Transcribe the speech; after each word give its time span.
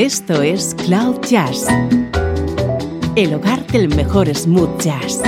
Esto 0.00 0.40
es 0.40 0.74
Cloud 0.86 1.20
Jazz, 1.28 1.66
el 3.16 3.34
hogar 3.34 3.66
del 3.66 3.94
mejor 3.94 4.34
smooth 4.34 4.80
jazz, 4.80 5.20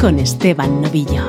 con 0.00 0.18
Esteban 0.18 0.82
Novillo. 0.82 1.28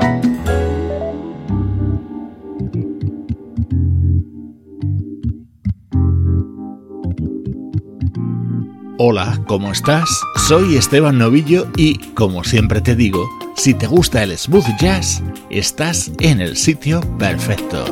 Hola, 8.98 9.40
¿cómo 9.46 9.72
estás? 9.72 10.10
Soy 10.48 10.76
Esteban 10.76 11.20
Novillo 11.20 11.68
y, 11.78 12.00
como 12.16 12.44
siempre 12.44 12.82
te 12.82 12.96
digo, 12.96 13.30
si 13.56 13.76
te 13.76 13.86
gusta 13.86 14.24
el 14.24 14.36
smooth 14.36 14.76
jazz, 14.80 15.22
estás 15.52 16.12
en 16.20 16.42
el 16.42 16.58
sitio 16.58 17.00
perfecto. 17.20 17.86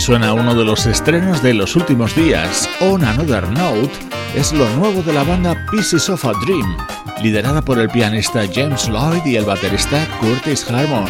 Suena 0.00 0.32
uno 0.32 0.54
de 0.54 0.64
los 0.64 0.86
estrenos 0.86 1.42
de 1.42 1.52
los 1.52 1.76
últimos 1.76 2.16
días. 2.16 2.66
On 2.80 3.04
Another 3.04 3.46
Note 3.50 3.90
es 4.34 4.50
lo 4.50 4.66
nuevo 4.76 5.02
de 5.02 5.12
la 5.12 5.22
banda 5.24 5.66
Pieces 5.70 6.08
of 6.08 6.24
a 6.24 6.32
Dream, 6.44 6.74
liderada 7.22 7.60
por 7.60 7.78
el 7.78 7.90
pianista 7.90 8.44
James 8.50 8.88
Lloyd 8.88 9.24
y 9.26 9.36
el 9.36 9.44
baterista 9.44 10.08
Curtis 10.18 10.68
Harmon. 10.70 11.04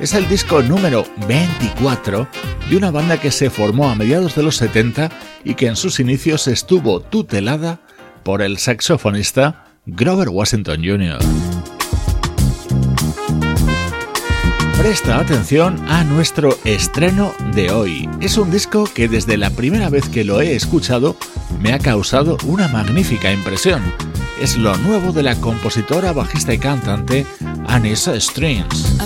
Es 0.00 0.14
el 0.14 0.26
disco 0.28 0.62
número 0.62 1.04
24 1.28 2.26
de 2.70 2.76
una 2.76 2.90
banda 2.90 3.20
que 3.20 3.30
se 3.30 3.50
formó 3.50 3.90
a 3.90 3.94
mediados 3.94 4.34
de 4.34 4.42
los 4.42 4.56
70 4.56 5.10
y 5.44 5.54
que 5.54 5.66
en 5.66 5.76
sus 5.76 6.00
inicios 6.00 6.48
estuvo 6.48 7.00
tutelada 7.00 7.80
por 8.22 8.40
el 8.40 8.56
saxofonista 8.56 9.66
Grover 9.84 10.30
Washington 10.30 10.82
Jr. 10.82 11.51
Presta 14.82 15.20
atención 15.20 15.78
a 15.88 16.02
nuestro 16.02 16.58
estreno 16.64 17.32
de 17.54 17.70
hoy. 17.70 18.10
Es 18.20 18.36
un 18.36 18.50
disco 18.50 18.82
que 18.92 19.06
desde 19.06 19.36
la 19.36 19.50
primera 19.50 19.88
vez 19.90 20.08
que 20.08 20.24
lo 20.24 20.40
he 20.40 20.56
escuchado 20.56 21.14
me 21.60 21.72
ha 21.72 21.78
causado 21.78 22.36
una 22.46 22.66
magnífica 22.66 23.30
impresión. 23.30 23.80
Es 24.40 24.56
lo 24.56 24.76
nuevo 24.78 25.12
de 25.12 25.22
la 25.22 25.36
compositora, 25.36 26.12
bajista 26.12 26.52
y 26.52 26.58
cantante 26.58 27.24
Anissa 27.68 28.20
Strings. 28.20 28.98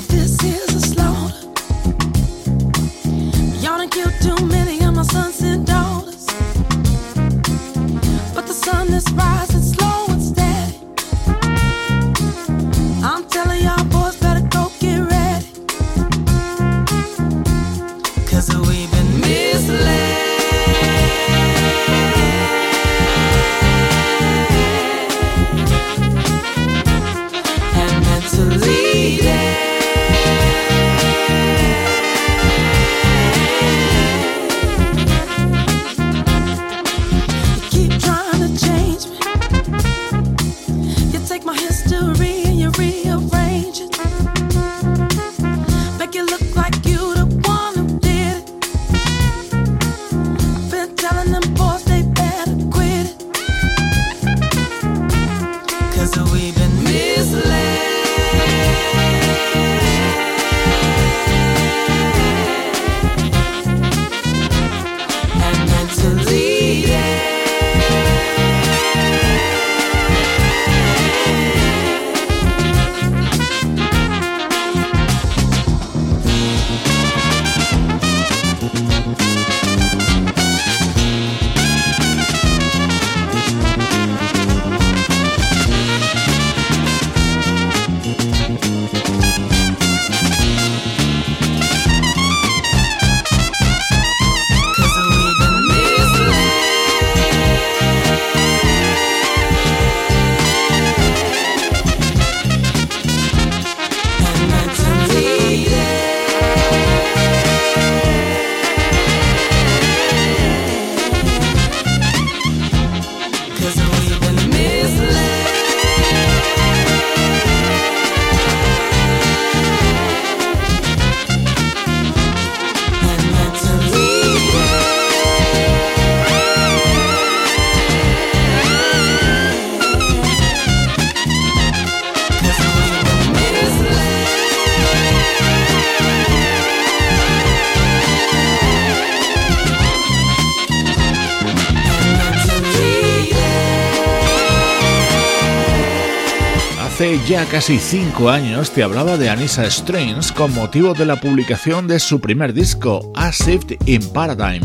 Ya 147.28 147.44
casi 147.46 147.78
cinco 147.78 148.30
años 148.30 148.70
te 148.70 148.84
hablaba 148.84 149.16
de 149.16 149.28
Anissa 149.28 149.68
Strains 149.68 150.30
con 150.30 150.54
motivo 150.54 150.94
de 150.94 151.06
la 151.06 151.20
publicación 151.20 151.88
de 151.88 151.98
su 151.98 152.20
primer 152.20 152.52
disco, 152.52 153.10
A 153.16 153.30
Shift 153.30 153.72
in 153.86 154.00
Paradigm. 154.12 154.62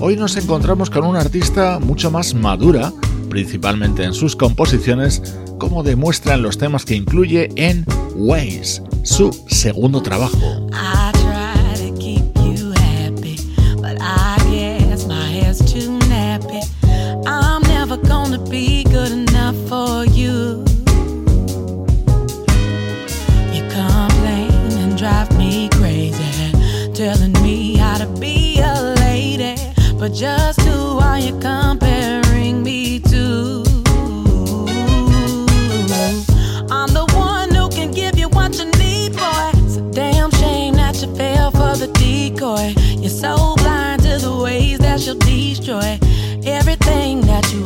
Hoy 0.00 0.16
nos 0.16 0.36
encontramos 0.36 0.90
con 0.90 1.04
una 1.06 1.20
artista 1.20 1.78
mucho 1.80 2.10
más 2.10 2.34
madura, 2.34 2.92
principalmente 3.30 4.04
en 4.04 4.12
sus 4.12 4.36
composiciones, 4.36 5.22
como 5.58 5.82
demuestran 5.82 6.42
los 6.42 6.58
temas 6.58 6.84
que 6.84 6.94
incluye 6.94 7.48
en 7.56 7.86
Ways, 8.16 8.82
su 9.02 9.30
segundo 9.48 10.02
trabajo. 10.02 10.68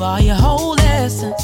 Are, 0.08 0.20
your 0.20 0.40
whole 0.46 0.78
essence. 0.80 1.42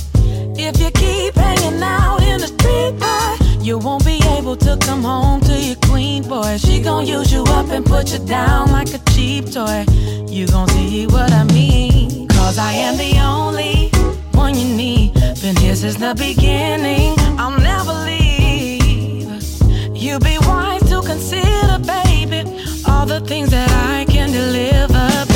If 0.56 0.80
you 0.80 0.90
keep 0.90 1.34
hanging 1.34 1.82
out 1.82 2.22
in 2.22 2.40
the 2.40 2.48
street, 2.54 2.94
boy, 3.04 3.62
you 3.62 3.78
won't 3.78 4.04
be 4.04 4.18
able 4.36 4.56
to 4.56 4.76
come 4.78 5.02
home 5.02 5.40
to 5.42 5.54
your 5.68 5.80
queen, 5.88 6.22
boy. 6.22 6.56
She 6.58 6.80
gon' 6.80 7.06
use 7.06 7.32
you 7.32 7.42
up 7.58 7.68
and 7.70 7.84
put 7.84 8.12
you 8.12 8.20
down 8.26 8.72
like 8.72 8.92
a 8.94 9.00
cheap 9.12 9.52
toy 9.52 9.84
you 10.34 10.48
gon' 10.48 10.68
see 10.70 11.06
what 11.06 11.30
I 11.32 11.44
mean. 11.44 12.26
Cause 12.28 12.58
I 12.58 12.72
am 12.72 12.96
the 12.96 13.20
only 13.20 13.90
one 14.32 14.56
you 14.58 14.66
need. 14.76 15.14
Been 15.40 15.54
here 15.56 15.76
since 15.76 15.96
the 15.96 16.12
beginning. 16.14 17.14
I'll 17.38 17.60
never 17.60 17.92
leave. 17.92 19.30
You 19.94 20.18
be 20.18 20.36
wise 20.40 20.82
to 20.90 21.02
consider, 21.02 21.78
baby, 21.78 22.40
all 22.88 23.06
the 23.06 23.20
things 23.20 23.50
that 23.50 23.70
I 23.70 24.04
can 24.12 24.32
deliver, 24.32 25.33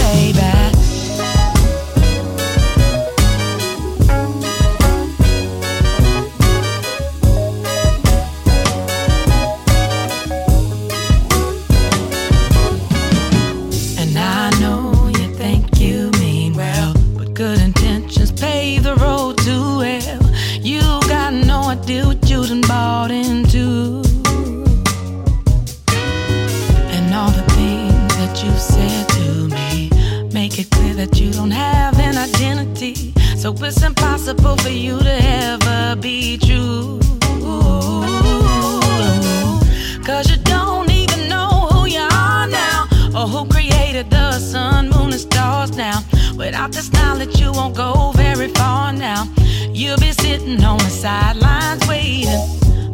on 50.69 50.79
the 50.79 50.91
sidelines 50.91 51.89
waiting 51.89 52.45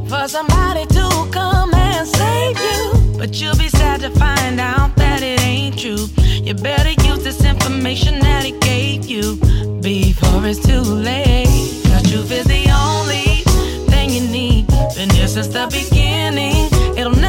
for 0.06 0.28
somebody 0.28 0.86
to 0.86 1.06
come 1.32 1.74
and 1.74 2.06
save 2.06 2.56
you. 2.56 3.18
But 3.18 3.40
you'll 3.40 3.56
be 3.56 3.68
sad 3.68 4.00
to 4.02 4.10
find 4.10 4.60
out 4.60 4.94
that 4.96 5.22
it 5.22 5.40
ain't 5.42 5.76
true. 5.76 6.06
You 6.46 6.54
better 6.54 6.94
use 7.08 7.24
this 7.24 7.44
information 7.44 8.20
that 8.20 8.44
he 8.44 8.52
gave 8.60 9.06
you 9.06 9.36
before 9.82 10.46
it's 10.46 10.64
too 10.64 10.82
late. 10.82 11.82
Truth 12.10 12.30
is 12.30 12.44
the 12.44 12.64
only 12.86 13.42
thing 13.90 14.10
you 14.10 14.24
need. 14.28 14.68
Been 14.94 15.10
here 15.10 15.26
since 15.26 15.48
the 15.48 15.66
beginning, 15.66 16.68
it'll 16.96 17.23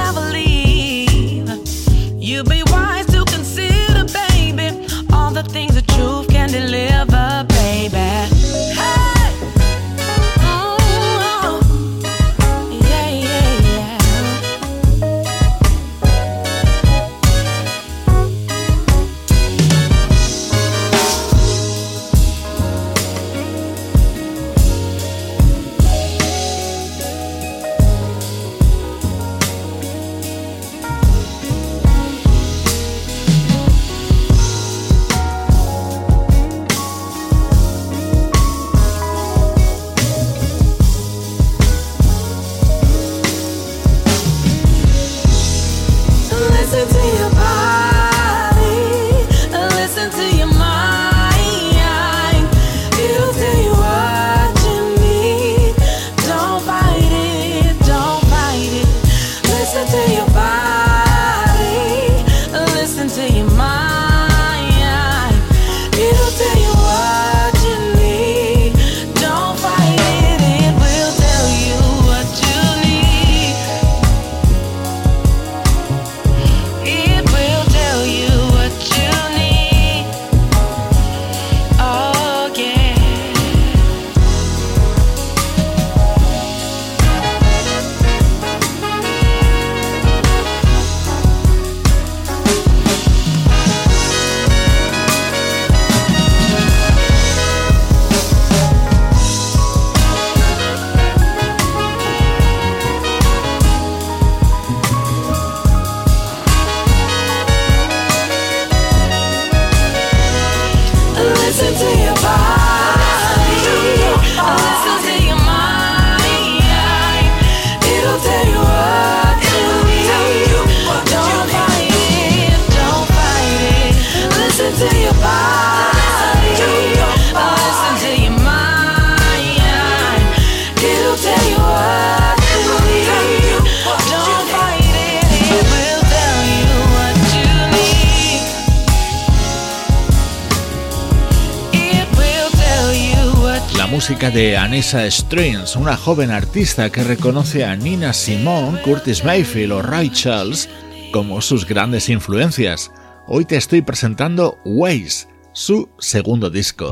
de 144.36 144.58
Anissa 144.58 145.10
Strings, 145.10 145.78
una 145.78 145.96
joven 145.96 146.30
artista 146.30 146.90
que 146.90 147.06
reconoce 147.06 147.64
a 147.64 147.74
Nina 147.78 148.12
Simone, 148.12 148.82
Curtis 148.82 149.24
Mayfield 149.24 149.72
o 149.72 149.82
Ray 149.82 150.10
Charles 150.10 150.68
como 151.14 151.40
sus 151.40 151.66
grandes 151.66 152.10
influencias. 152.10 152.92
Hoy 153.28 153.46
te 153.46 153.56
estoy 153.56 153.82
presentando 153.82 154.58
Waze, 154.66 155.30
su 155.54 155.88
segundo 156.00 156.50
disco. 156.50 156.90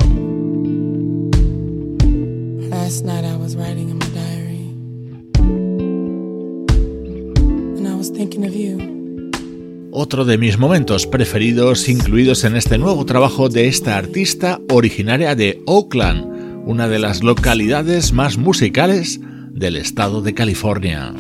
Otro 9.91 10.23
de 10.23 10.38
mis 10.38 10.57
momentos 10.57 11.07
preferidos 11.07 11.89
incluidos 11.89 12.45
en 12.45 12.55
este 12.55 12.77
nuevo 12.77 13.05
trabajo 13.05 13.50
de 13.50 13.67
esta 13.67 13.97
artista 13.97 14.62
originaria 14.69 15.35
de 15.35 15.62
Oakland, 15.65 16.32
una 16.65 16.88
de 16.88 17.00
las 17.00 17.24
localidades 17.24 18.13
más 18.13 18.38
musicales 18.38 19.20
del 19.51 19.75
estado 19.75 20.22
de 20.22 20.34
California. 20.34 21.13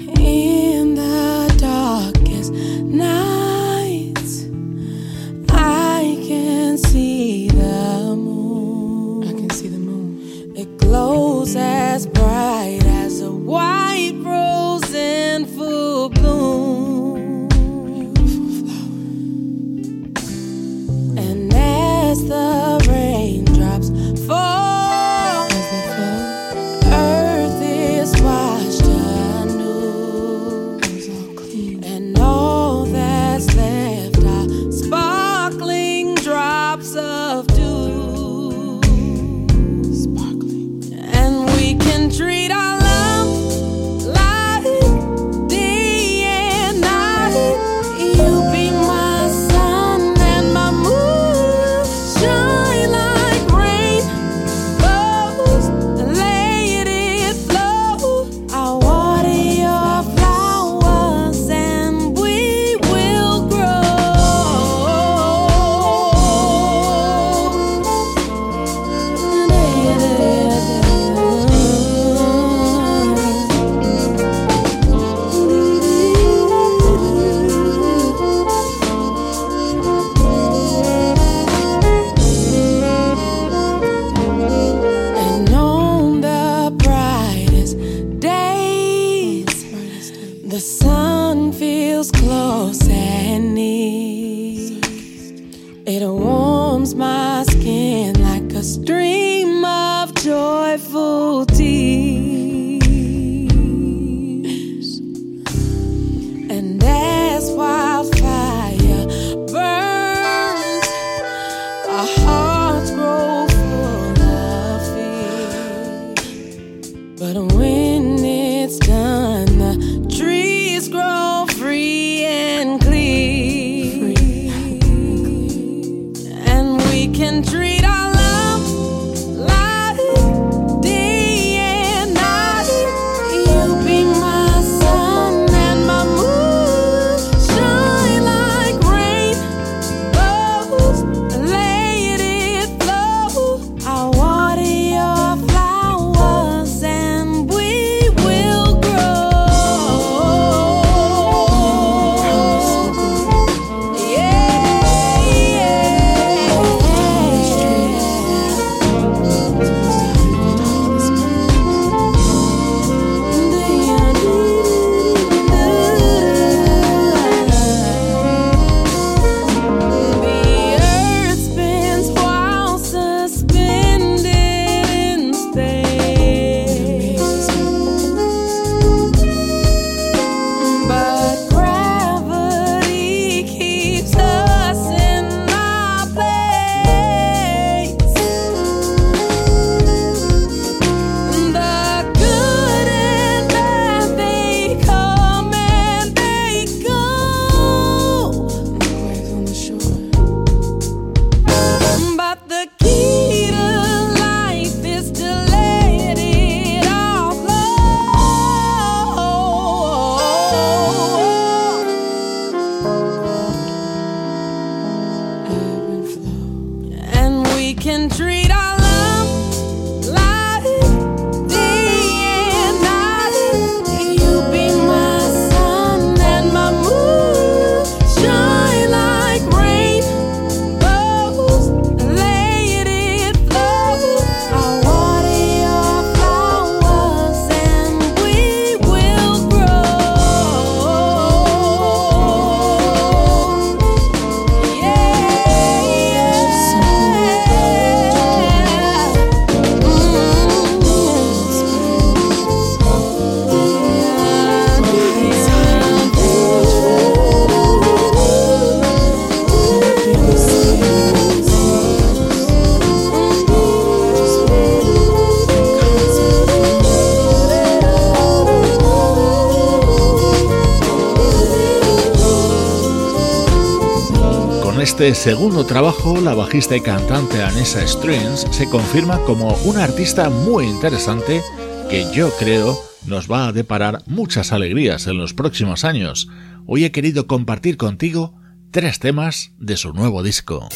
Este 275.03 275.31
segundo 275.31 275.65
trabajo, 275.65 276.21
la 276.21 276.33
bajista 276.33 276.77
y 276.77 276.79
cantante 276.79 277.43
Anessa 277.43 277.85
Strings 277.85 278.47
se 278.51 278.69
confirma 278.69 279.19
como 279.25 279.53
una 279.65 279.83
artista 279.83 280.29
muy 280.29 280.65
interesante 280.65 281.41
que 281.89 282.05
yo 282.13 282.29
creo 282.39 282.79
nos 283.05 283.29
va 283.29 283.47
a 283.47 283.51
deparar 283.51 284.01
muchas 284.05 284.53
alegrías 284.53 285.07
en 285.07 285.17
los 285.17 285.33
próximos 285.33 285.83
años. 285.83 286.29
Hoy 286.67 286.85
he 286.85 286.93
querido 286.93 287.27
compartir 287.27 287.75
contigo 287.75 288.33
tres 288.71 288.99
temas 288.99 289.51
de 289.57 289.75
su 289.75 289.91
nuevo 289.91 290.23
disco. 290.23 290.69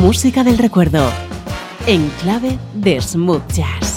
Música 0.00 0.44
del 0.44 0.56
recuerdo, 0.56 1.12
en 1.86 2.08
clave 2.22 2.58
de 2.72 3.02
smooth 3.02 3.52
jazz. 3.52 3.91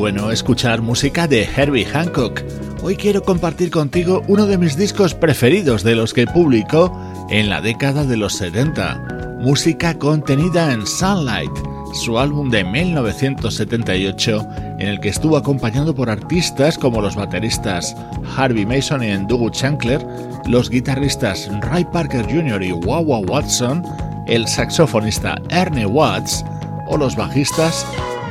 Bueno 0.00 0.30
escuchar 0.30 0.80
música 0.80 1.28
de 1.28 1.42
Herbie 1.42 1.84
Hancock. 1.84 2.40
Hoy 2.82 2.96
quiero 2.96 3.22
compartir 3.22 3.70
contigo 3.70 4.22
uno 4.28 4.46
de 4.46 4.56
mis 4.56 4.74
discos 4.74 5.12
preferidos 5.12 5.84
de 5.84 5.94
los 5.94 6.14
que 6.14 6.26
publicó 6.26 6.98
en 7.28 7.50
la 7.50 7.60
década 7.60 8.04
de 8.04 8.16
los 8.16 8.32
70. 8.32 9.36
Música 9.40 9.98
contenida 9.98 10.72
en 10.72 10.86
Sunlight, 10.86 11.50
su 11.92 12.18
álbum 12.18 12.48
de 12.48 12.64
1978, 12.64 14.46
en 14.78 14.88
el 14.88 15.00
que 15.00 15.10
estuvo 15.10 15.36
acompañado 15.36 15.94
por 15.94 16.08
artistas 16.08 16.78
como 16.78 17.02
los 17.02 17.14
bateristas 17.14 17.94
Harvey 18.34 18.64
Mason 18.64 19.02
y 19.02 19.14
Doug 19.26 19.50
Chancler, 19.50 20.02
los 20.46 20.70
guitarristas 20.70 21.50
Ray 21.60 21.84
Parker 21.84 22.24
Jr. 22.24 22.62
y 22.62 22.72
Wawa 22.72 23.18
Watson, 23.18 23.84
el 24.26 24.48
saxofonista 24.48 25.36
Ernie 25.50 25.84
Watts 25.84 26.42
o 26.88 26.96
los 26.96 27.16
bajistas 27.16 27.84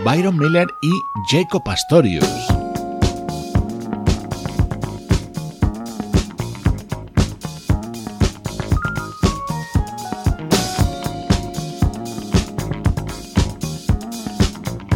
Byron 0.03 0.37
Miller 0.37 0.67
y 0.81 0.91
Jacob 1.29 1.61
Astorius. 1.67 2.25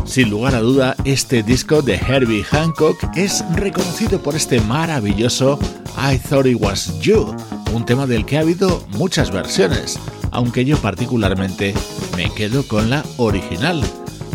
Sin 0.05 0.29
lugar 0.29 0.53
a 0.53 0.59
duda, 0.59 0.95
este 1.05 1.41
disco 1.41 1.81
de 1.81 1.95
Herbie 1.95 2.43
Hancock 2.43 2.97
es 3.15 3.43
reconocido 3.55 4.21
por 4.21 4.35
este 4.35 4.61
maravilloso 4.61 5.59
I 5.97 6.17
Thought 6.19 6.45
It 6.45 6.57
Was 6.61 6.99
You, 6.99 7.35
un 7.73 7.83
tema 7.83 8.05
del 8.05 8.23
que 8.25 8.37
ha 8.37 8.41
habido 8.41 8.85
muchas 8.91 9.31
versiones, 9.31 9.99
aunque 10.31 10.65
yo 10.65 10.77
particularmente 10.77 11.73
me 12.15 12.29
quedo 12.31 12.65
con 12.67 12.91
la 12.91 13.03
original. 13.17 13.83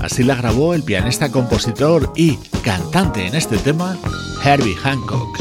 Así 0.03 0.23
la 0.23 0.35
grabó 0.35 0.75
el 0.75 0.83
pianista, 0.83 1.31
compositor 1.31 2.13
y 2.15 2.37
cantante 2.63 3.27
en 3.27 3.35
este 3.35 3.59
tema, 3.59 3.97
Herbie 4.45 4.77
Hancock. 4.77 5.39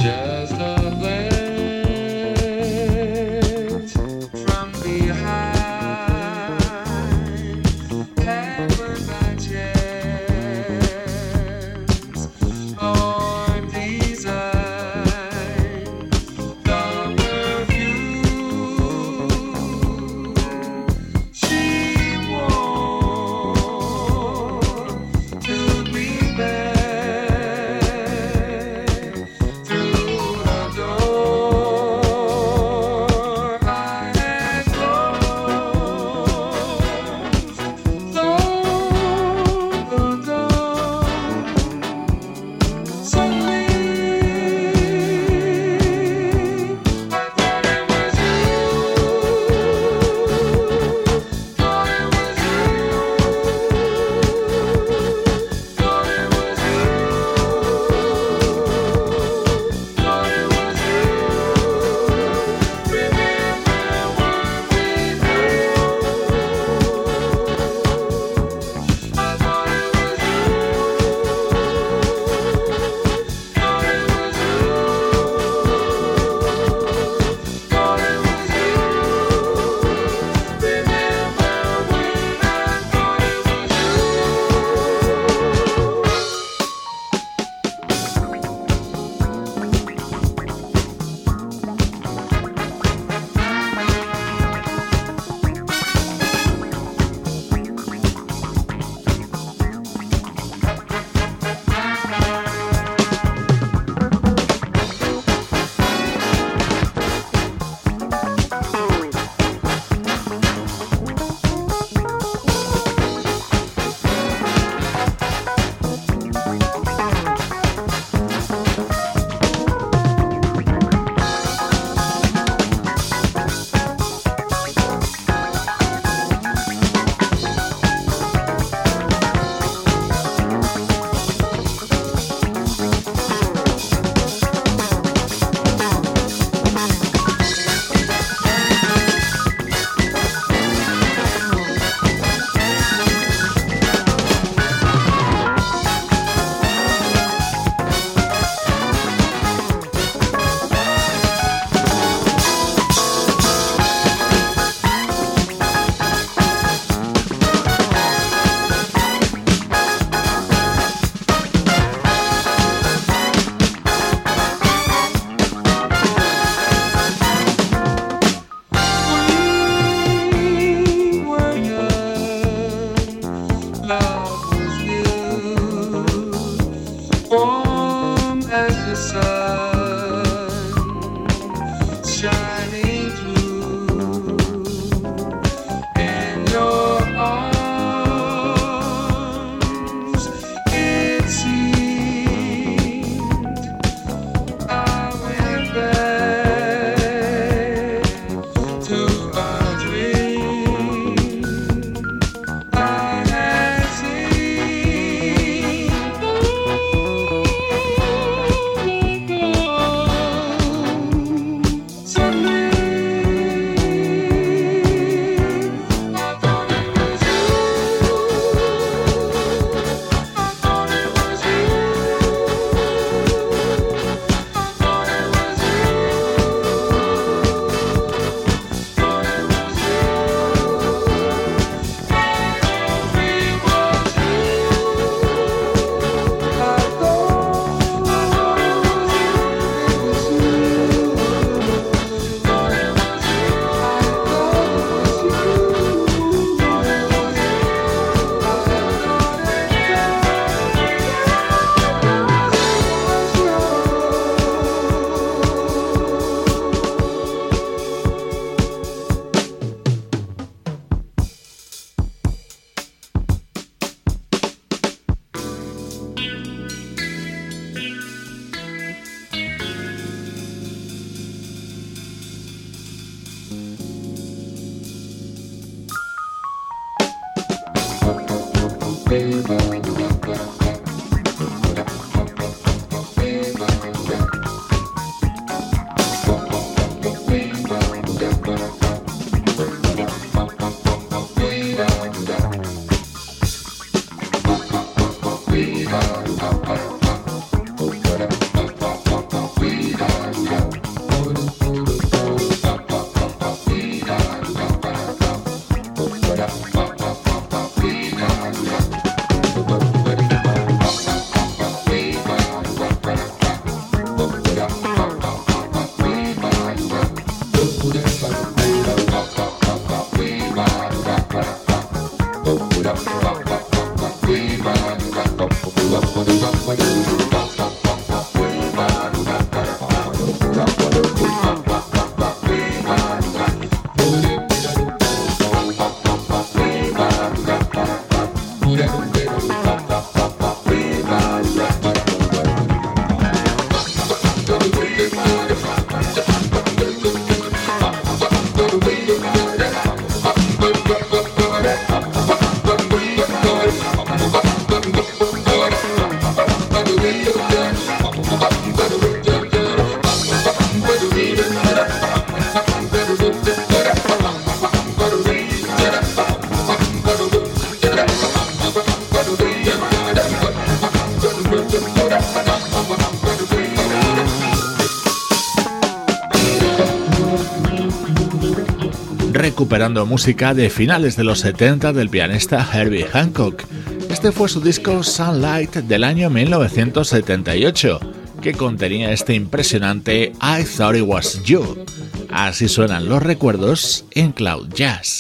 Música 380.05 380.53
de 380.53 380.69
finales 380.69 381.15
de 381.15 381.23
los 381.23 381.39
70 381.39 381.93
del 381.93 382.10
pianista 382.10 382.67
Herbie 382.73 383.05
Hancock. 383.05 383.63
Este 384.10 384.31
fue 384.31 384.49
su 384.49 384.62
disco 384.62 385.03
Sunlight 385.03 385.75
del 385.75 386.03
año 386.03 386.29
1978, 386.29 387.99
que 388.41 388.53
contenía 388.53 389.12
este 389.12 389.33
impresionante 389.33 390.33
I 390.41 390.63
Thought 390.63 390.97
It 390.97 391.03
Was 391.03 391.43
You. 391.43 391.86
Así 392.29 392.67
suenan 392.67 393.07
los 393.07 393.23
recuerdos 393.23 394.05
en 394.12 394.31
Cloud 394.33 394.69
Jazz. 394.73 395.16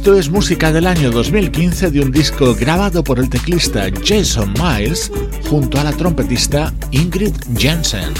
Esto 0.00 0.16
es 0.16 0.30
música 0.30 0.72
del 0.72 0.86
año 0.86 1.10
2015 1.10 1.90
de 1.90 2.00
un 2.00 2.10
disco 2.10 2.54
grabado 2.54 3.04
por 3.04 3.18
el 3.18 3.28
teclista 3.28 3.90
Jason 4.02 4.54
Miles 4.54 5.12
junto 5.50 5.78
a 5.78 5.84
la 5.84 5.92
trompetista 5.92 6.72
Ingrid 6.90 7.34
Jensen. 7.54 8.14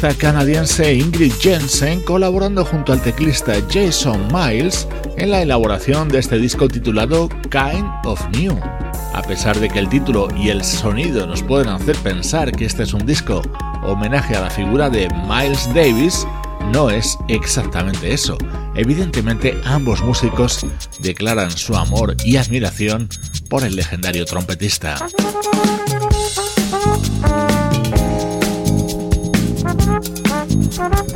Canadiense 0.00 0.94
Ingrid 0.94 1.32
Jensen 1.40 2.00
colaborando 2.02 2.64
junto 2.64 2.92
al 2.92 3.02
teclista 3.02 3.54
Jason 3.68 4.28
Miles 4.32 4.86
en 5.16 5.32
la 5.32 5.42
elaboración 5.42 6.08
de 6.08 6.18
este 6.20 6.38
disco 6.38 6.68
titulado 6.68 7.28
Kind 7.50 7.84
of 8.04 8.20
New. 8.30 8.56
A 9.12 9.22
pesar 9.22 9.58
de 9.58 9.68
que 9.68 9.80
el 9.80 9.88
título 9.88 10.28
y 10.36 10.50
el 10.50 10.62
sonido 10.62 11.26
nos 11.26 11.42
pueden 11.42 11.68
hacer 11.68 11.96
pensar 11.96 12.52
que 12.52 12.66
este 12.66 12.84
es 12.84 12.94
un 12.94 13.06
disco 13.06 13.42
homenaje 13.82 14.36
a 14.36 14.42
la 14.42 14.50
figura 14.50 14.88
de 14.88 15.08
Miles 15.26 15.68
Davis, 15.74 16.24
no 16.72 16.90
es 16.90 17.18
exactamente 17.26 18.12
eso. 18.12 18.38
Evidentemente 18.76 19.60
ambos 19.64 20.00
músicos 20.02 20.64
declaran 21.00 21.50
su 21.50 21.74
amor 21.74 22.14
y 22.24 22.36
admiración 22.36 23.08
por 23.50 23.64
el 23.64 23.74
legendario 23.74 24.24
trompetista. 24.26 24.96
Música 30.78 31.08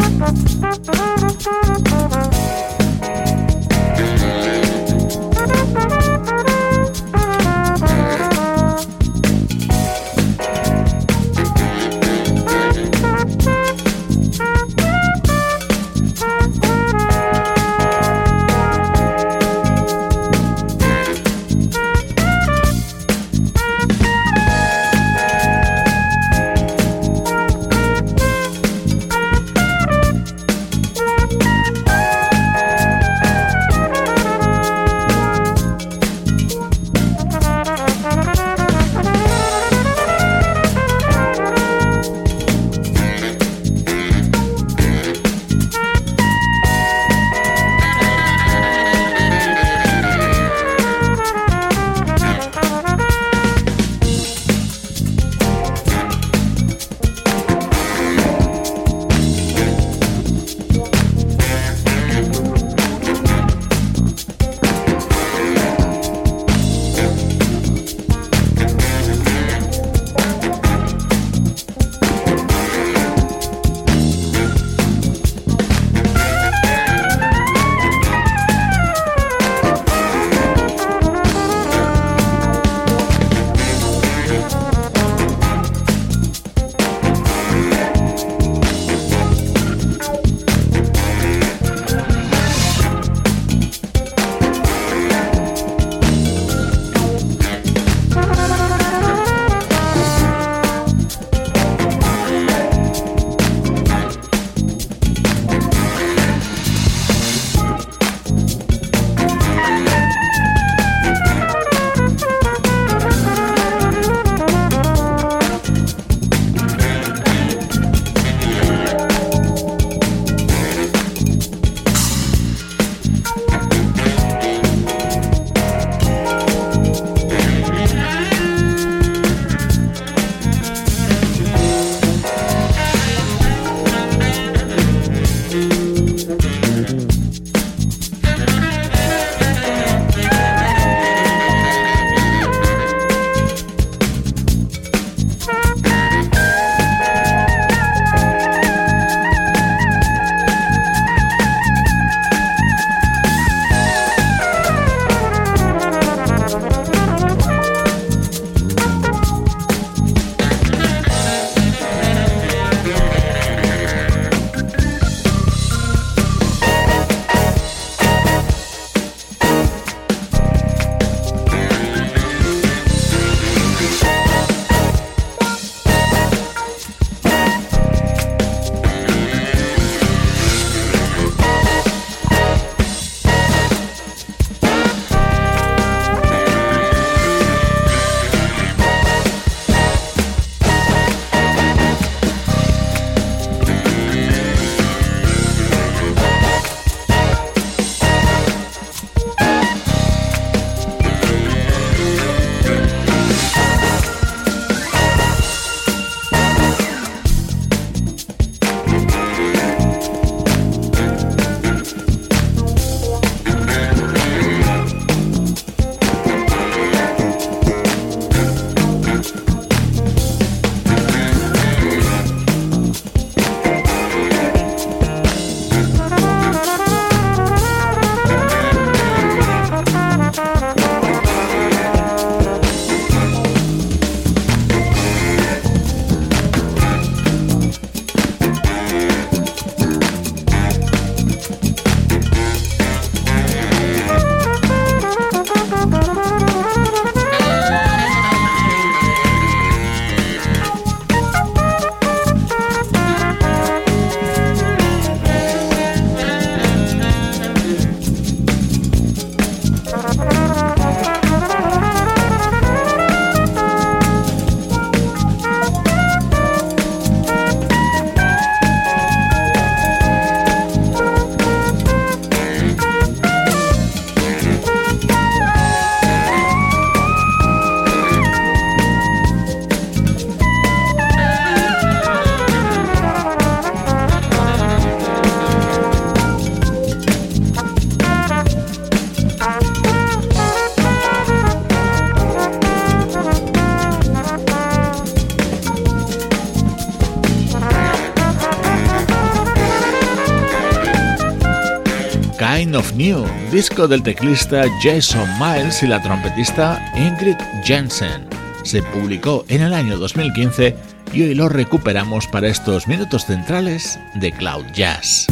New, 303.03 303.25
disco 303.51 303.89
del 303.89 304.01
teclista 304.01 304.63
Jason 304.81 305.29
Miles 305.41 305.83
y 305.83 305.89
la 305.89 306.01
trompetista 306.01 306.81
Ingrid 306.97 307.35
Jensen. 307.65 308.29
Se 308.63 308.81
publicó 308.81 309.45
en 309.49 309.63
el 309.63 309.75
año 309.75 309.99
2015 309.99 310.77
y 311.13 311.23
hoy 311.23 311.35
lo 311.35 311.49
recuperamos 311.49 312.29
para 312.29 312.47
estos 312.47 312.87
minutos 312.87 313.27
centrales 313.27 313.99
de 314.15 314.31
Cloud 314.31 314.67
Jazz. 314.73 315.27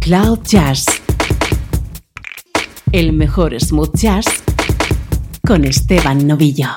Cloud 0.00 0.40
Jazz. 0.44 0.84
El 2.92 3.14
mejor 3.14 3.58
smooth 3.58 3.96
jazz 3.96 4.26
con 5.46 5.64
Esteban 5.64 6.26
Novillo. 6.26 6.68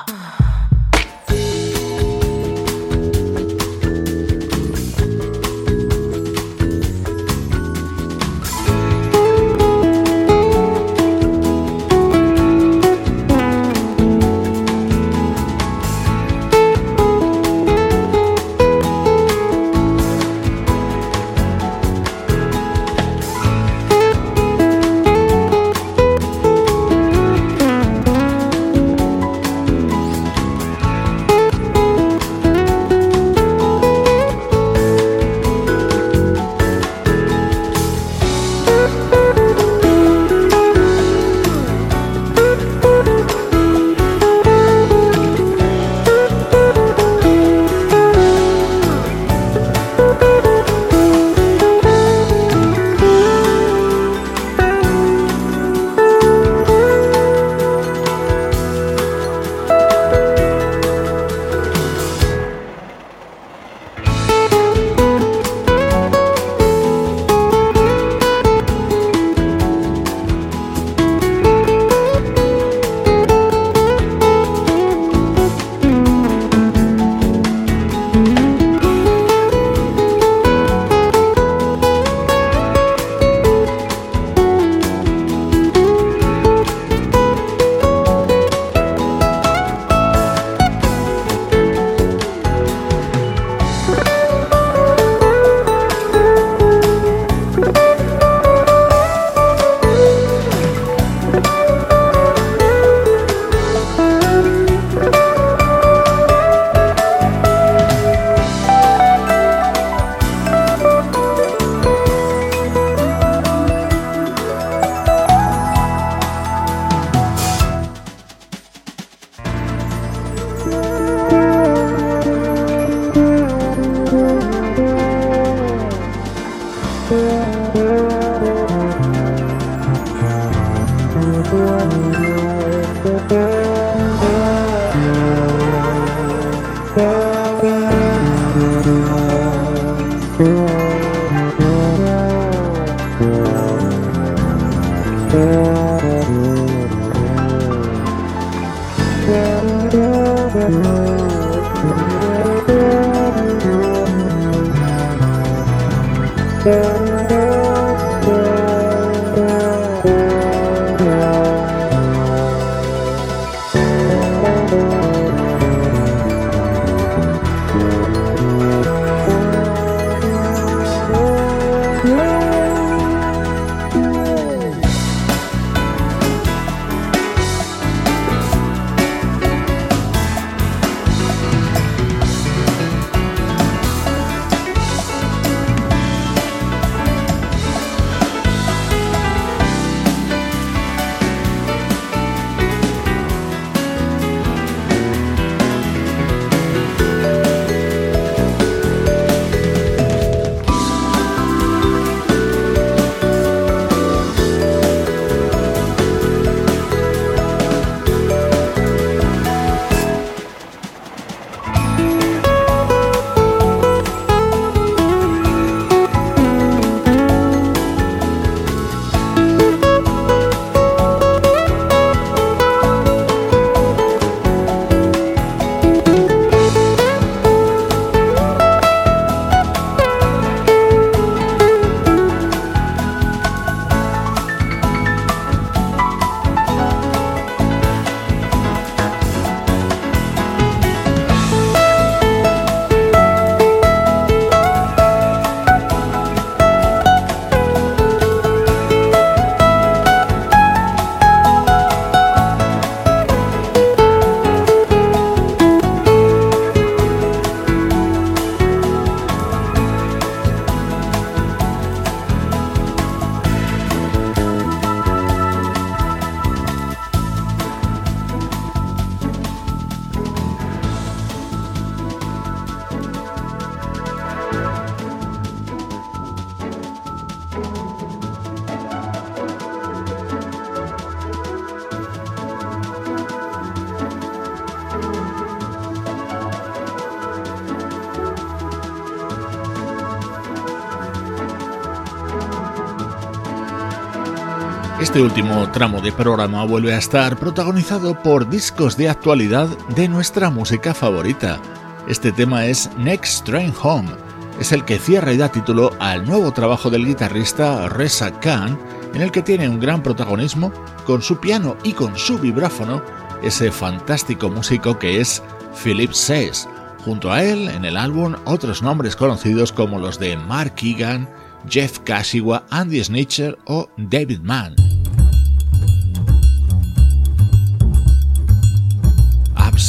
Este 295.18 295.26
último 295.26 295.68
tramo 295.72 296.00
de 296.00 296.12
programa 296.12 296.64
vuelve 296.64 296.94
a 296.94 296.98
estar 296.98 297.36
protagonizado 297.36 298.22
por 298.22 298.48
discos 298.48 298.96
de 298.96 299.08
actualidad 299.08 299.66
de 299.96 300.06
nuestra 300.06 300.48
música 300.48 300.94
favorita. 300.94 301.60
Este 302.06 302.30
tema 302.30 302.66
es 302.66 302.88
Next 302.96 303.44
Train 303.44 303.74
Home. 303.82 304.12
Es 304.60 304.70
el 304.70 304.84
que 304.84 305.00
cierra 305.00 305.32
y 305.32 305.36
da 305.36 305.50
título 305.50 305.90
al 305.98 306.24
nuevo 306.24 306.52
trabajo 306.52 306.88
del 306.88 307.04
guitarrista 307.04 307.88
Reza 307.88 308.38
Khan, 308.38 308.78
en 309.12 309.20
el 309.20 309.32
que 309.32 309.42
tiene 309.42 309.68
un 309.68 309.80
gran 309.80 310.04
protagonismo 310.04 310.72
con 311.04 311.20
su 311.20 311.40
piano 311.40 311.76
y 311.82 311.94
con 311.94 312.16
su 312.16 312.38
vibráfono, 312.38 313.02
ese 313.42 313.72
fantástico 313.72 314.48
músico 314.48 315.00
que 315.00 315.20
es 315.20 315.42
Philip 315.82 316.12
Says. 316.12 316.68
Junto 317.04 317.32
a 317.32 317.42
él, 317.42 317.66
en 317.66 317.84
el 317.84 317.96
álbum, 317.96 318.36
otros 318.44 318.82
nombres 318.82 319.16
conocidos 319.16 319.72
como 319.72 319.98
los 319.98 320.20
de 320.20 320.36
Mark 320.36 320.74
Egan, 320.80 321.28
Jeff 321.68 321.98
Kashiwa, 322.04 322.62
Andy 322.70 323.02
Snitcher 323.02 323.58
o 323.64 323.88
David 323.96 324.42
Mann. 324.42 324.87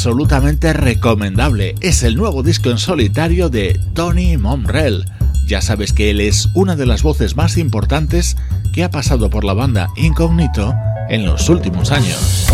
Absolutamente 0.10 0.74
recomendable, 0.74 1.76
es 1.82 2.02
el 2.02 2.16
nuevo 2.16 2.42
disco 2.42 2.72
en 2.72 2.80
solitario 2.80 3.50
de 3.50 3.80
Tony 3.94 4.38
Monrell. 4.38 5.06
Ya 5.46 5.62
sabes 5.62 5.94
que 5.94 6.10
él 6.10 6.20
es 6.20 6.50
una 6.56 6.76
de 6.76 6.88
las 6.88 7.04
voces 7.04 7.36
más 7.36 7.58
importantes 7.58 8.36
que 8.74 8.84
ha 8.84 8.90
pasado 8.90 9.30
por 9.30 9.44
la 9.44 9.54
banda 9.54 9.92
Incognito 9.98 10.74
en 11.10 11.28
los 11.28 11.48
últimos 11.48 11.92
años. 11.92 12.48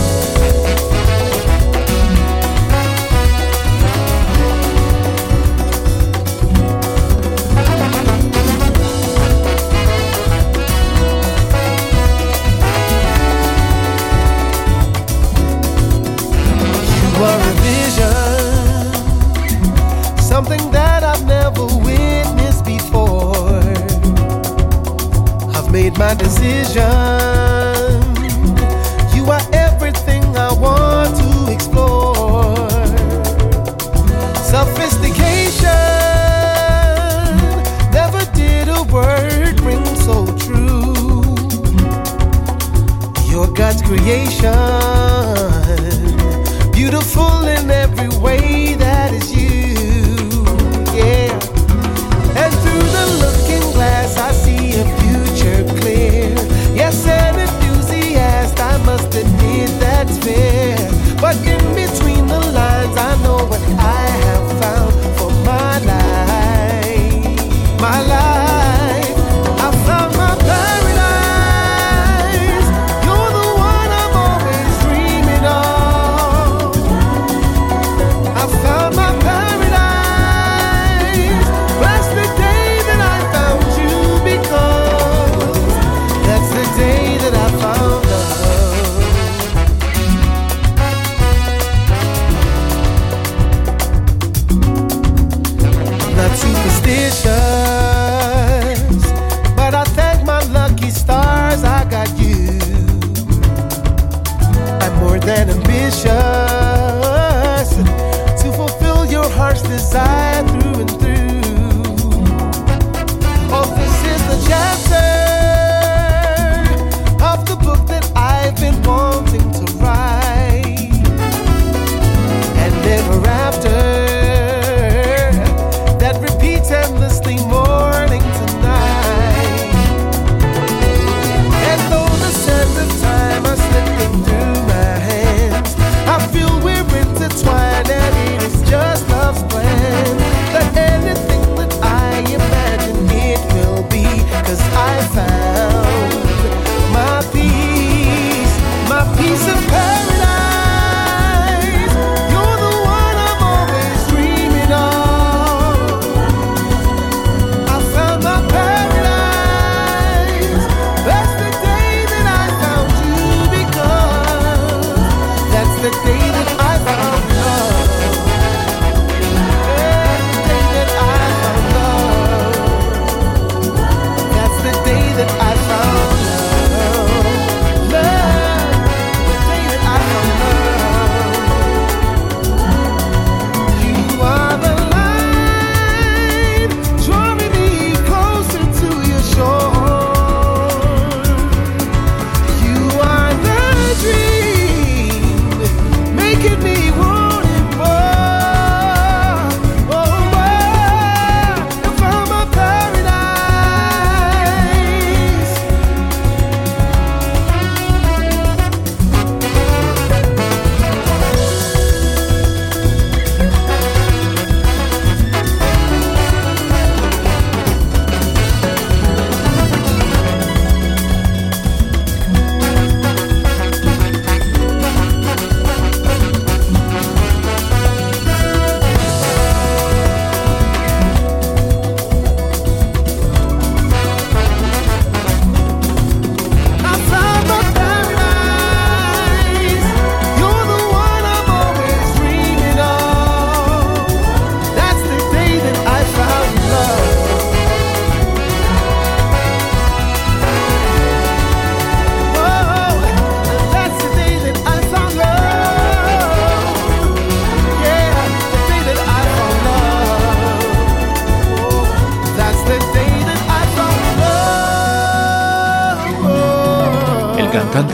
Inside. 109.76 110.15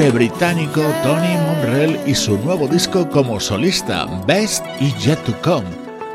Británico 0.10 0.82
Tony 1.04 1.36
Monrell 1.38 2.00
y 2.08 2.16
su 2.16 2.38
nuevo 2.40 2.68
disco 2.68 3.08
como 3.10 3.40
solista, 3.40 4.06
Best 4.26 4.66
y 4.80 4.92
Yet 4.94 5.24
to 5.26 5.40
Come. 5.42 5.68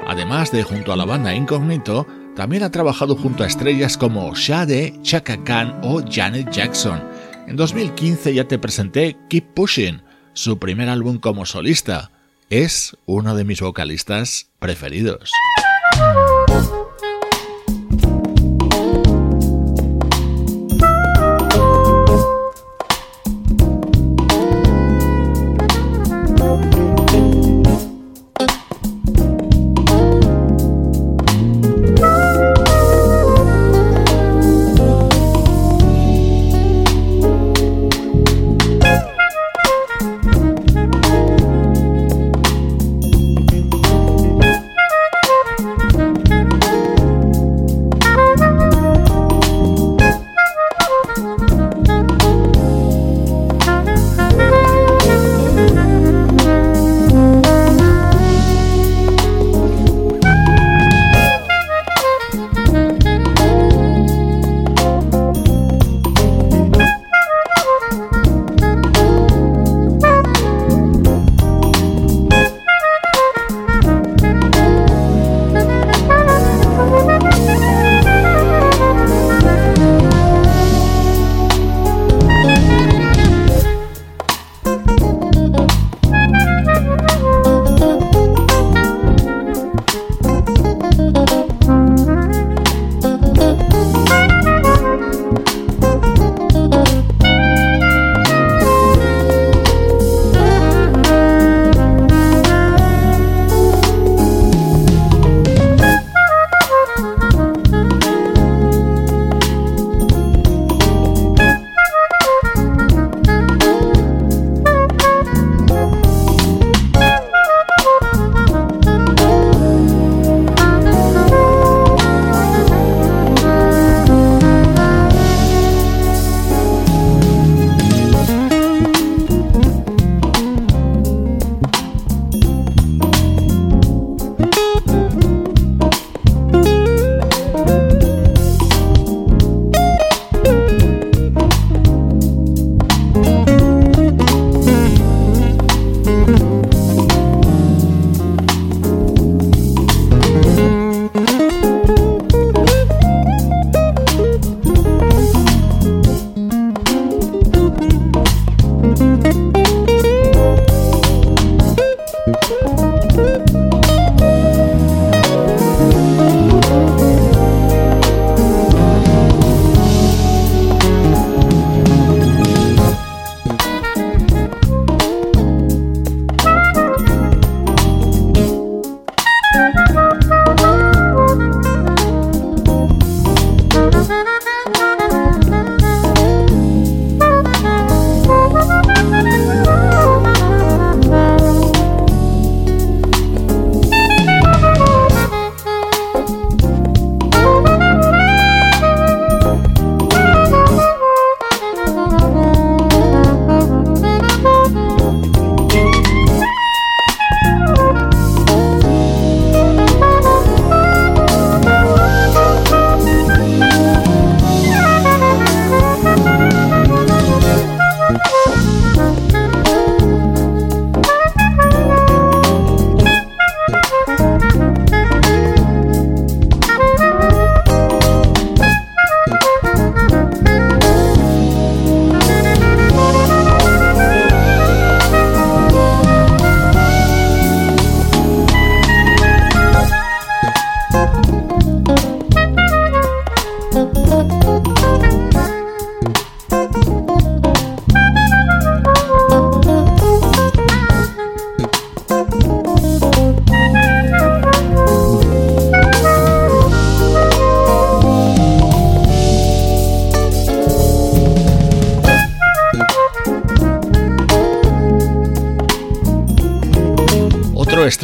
Además 0.07 0.51
de 0.51 0.65
junto 0.65 0.93
a 0.93 0.97
la 0.97 1.05
banda 1.05 1.35
Incognito, 1.35 2.07
también 2.35 2.65
ha 2.65 2.71
trabajado 2.71 3.15
junto 3.15 3.45
a 3.45 3.47
estrellas 3.47 3.97
como 3.97 4.35
Shade, 4.35 4.99
Chaka 5.03 5.43
Khan 5.45 5.81
o 5.85 6.03
Janet 6.03 6.51
Jackson. 6.51 7.01
En 7.47 7.57
2015 7.57 8.35
ya 8.35 8.49
te 8.49 8.59
presenté 8.59 9.17
Keep 9.29 9.55
Pushing, 9.55 10.03
su 10.33 10.59
primer 10.59 10.89
álbum 10.89 11.19
como 11.19 11.47
solista. 11.47 12.11
Es 12.51 12.97
uno 13.07 13.37
de 13.37 13.45
mis 13.45 13.61
vocalistas 13.61 14.51
preferidos. 14.59 15.31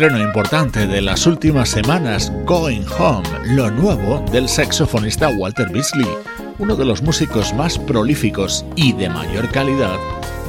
Estreno 0.03 0.25
importante 0.25 0.89
de 0.89 1.01
las 1.01 1.29
últimas 1.29 1.69
semanas, 1.69 2.33
Going 2.45 2.85
Home, 2.99 3.29
lo 3.55 3.71
nuevo 3.71 4.19
del 4.33 4.49
saxofonista 4.49 5.29
Walter 5.29 5.69
Beasley, 5.71 6.09
uno 6.59 6.75
de 6.75 6.85
los 6.85 7.03
músicos 7.03 7.55
más 7.55 7.79
prolíficos 7.79 8.65
y 8.75 8.95
de 8.95 9.09
mayor 9.09 9.49
calidad 9.53 9.97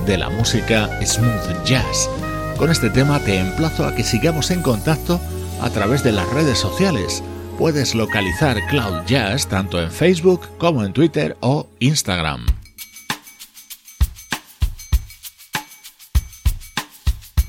de 0.08 0.18
la 0.18 0.32
música 0.32 0.90
smooth 1.06 1.64
jazz. 1.66 2.10
Con 2.58 2.72
este 2.72 2.90
tema 2.90 3.20
te 3.20 3.38
emplazo 3.38 3.86
a 3.86 3.94
que 3.94 4.04
sigamos 4.04 4.50
en 4.50 4.64
contacto 4.64 5.22
a 5.62 5.70
través 5.70 6.04
de 6.04 6.14
las 6.14 6.28
redes 6.34 6.58
sociales. 6.58 7.24
Puedes 7.60 7.94
localizar 7.94 8.58
Cloud 8.72 9.06
Jazz 9.06 9.48
tanto 9.48 9.80
en 9.80 9.92
Facebook 9.92 10.50
como 10.58 10.84
en 10.84 10.94
Twitter 10.94 11.38
o 11.42 11.68
Instagram. 11.78 12.63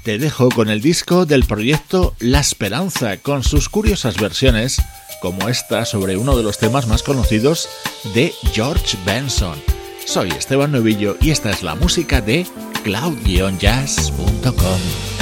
Te 0.05 0.19
dejo 0.19 0.51
con 0.51 0.69
el 0.69 0.83
disco 0.83 1.25
del 1.25 1.45
proyecto 1.45 2.15
La 2.21 2.41
Esperanza, 2.41 3.17
con 3.17 3.43
sus 3.43 3.71
curiosas 3.71 4.21
versiones, 4.21 4.83
como 5.23 5.49
esta 5.49 5.87
sobre 5.87 6.19
uno 6.19 6.37
de 6.37 6.43
los 6.43 6.59
temas 6.59 6.87
más 6.87 7.03
conocidos 7.03 7.71
de 8.13 8.35
George 8.53 8.99
Benson. 9.07 9.59
Soy 10.05 10.29
Esteban 10.29 10.73
Novillo 10.73 11.17
y 11.23 11.31
esta 11.31 11.51
es 11.51 11.63
la 11.63 11.75
música 11.75 12.21
de 12.21 12.47
cloud-jazz.com. 12.85 15.14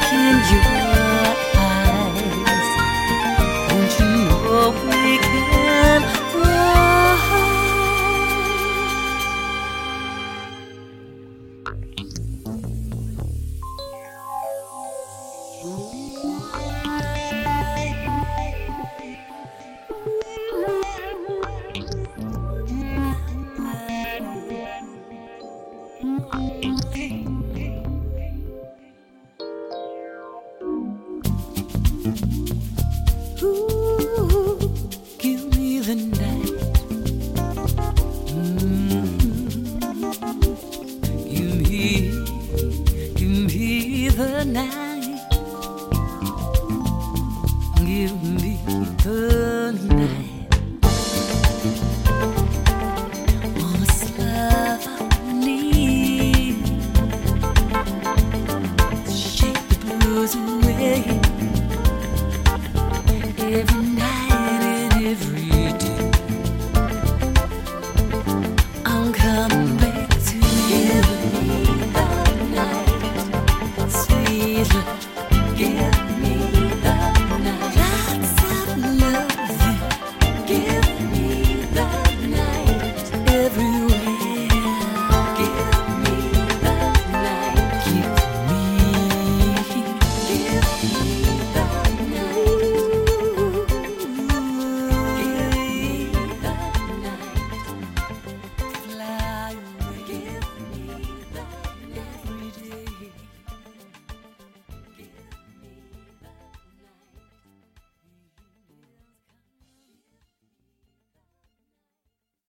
the 0.00 0.16
night. 0.16 0.99